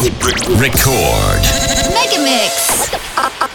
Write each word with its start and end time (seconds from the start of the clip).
Record. 0.00 1.42
Mega 1.92 2.22
Mix. 2.22 3.47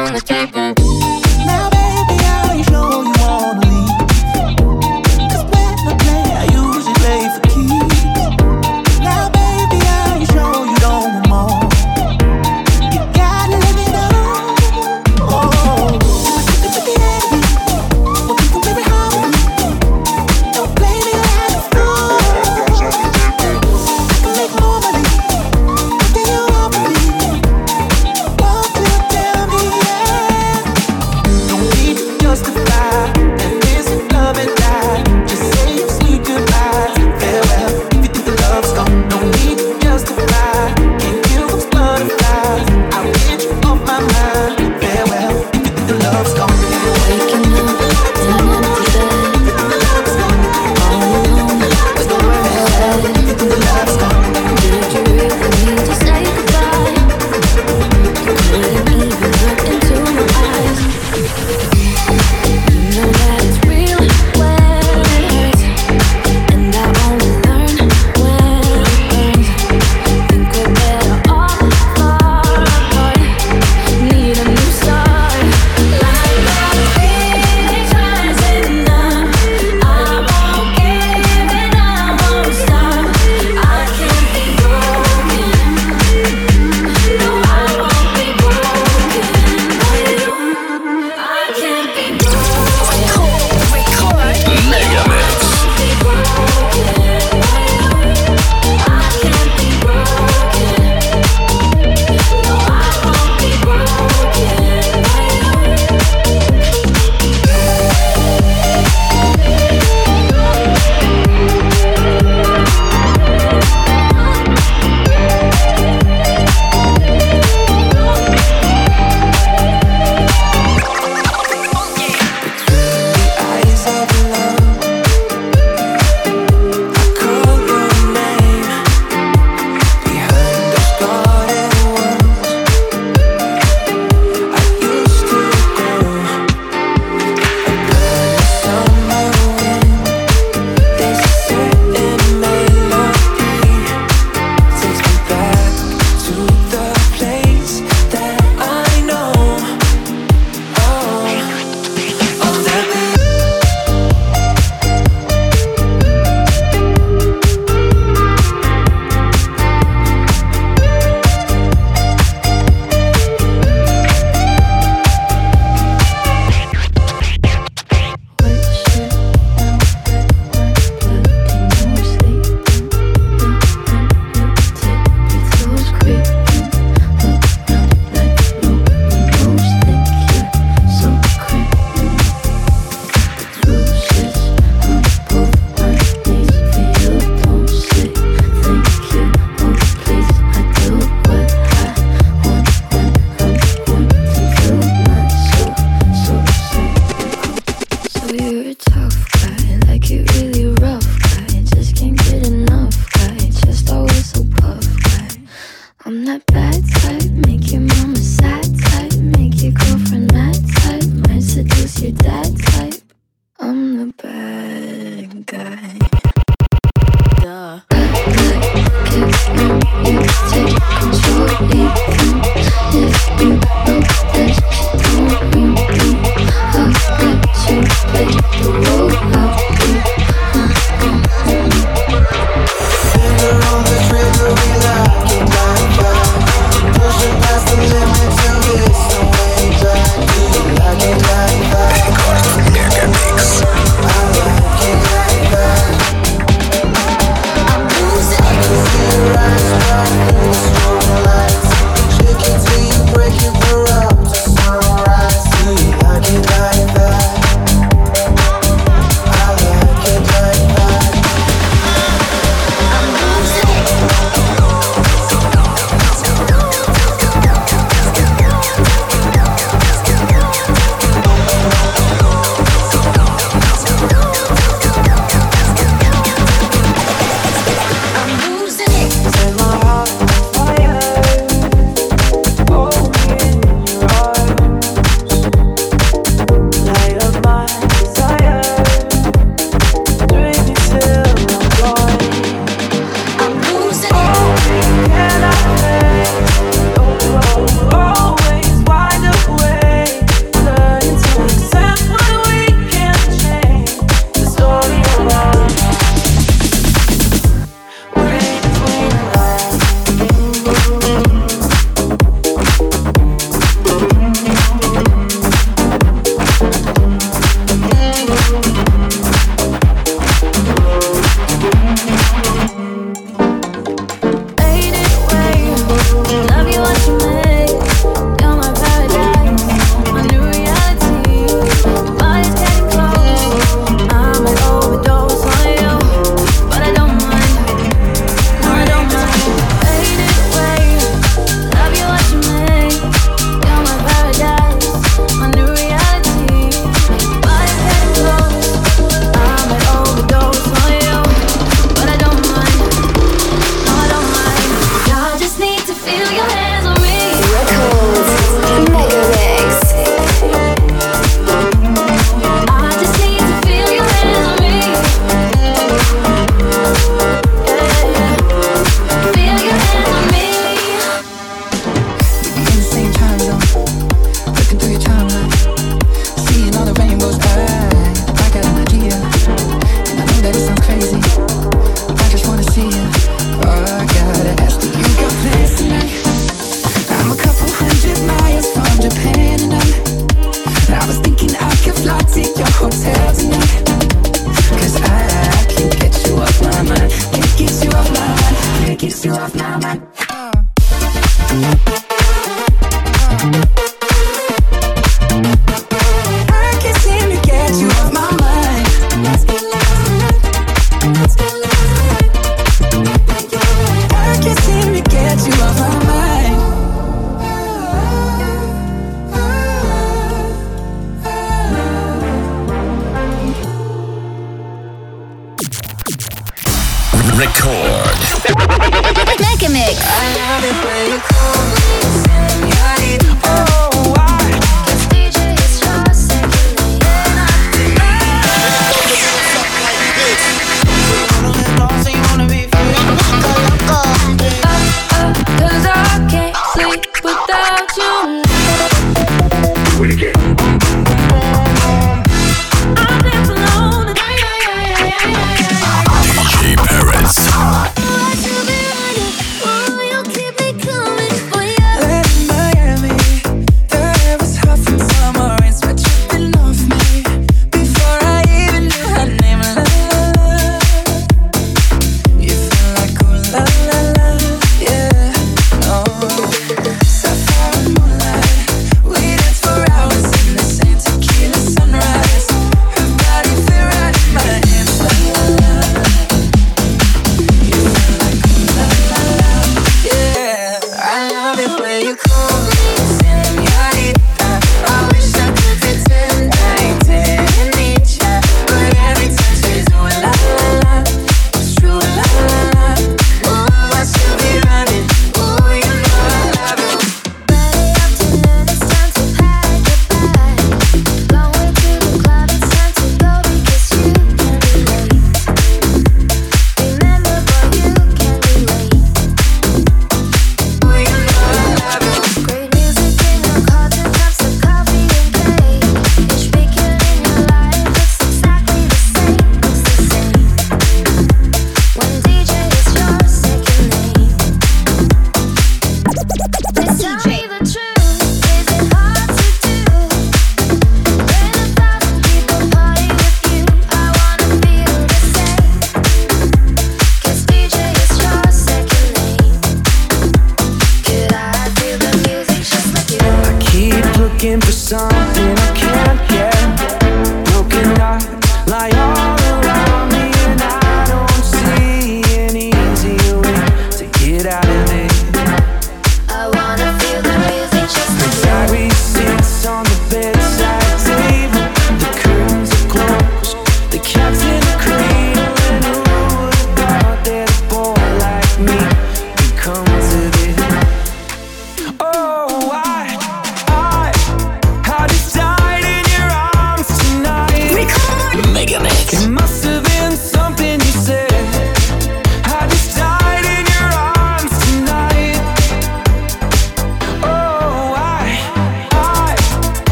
On 0.00 0.14
the 0.14 0.20
table. 0.20 0.59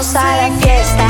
A 0.00 0.48
la 0.48 0.50
fiesta, 0.60 1.06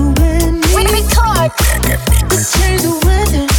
you 0.00 0.14
and 0.18 0.60
me. 0.60 0.74
We, 0.74 0.84
we 0.92 1.02
talk. 1.08 1.52
Let's 2.30 2.52
change 2.58 2.82
the 2.82 3.00
weather. 3.04 3.49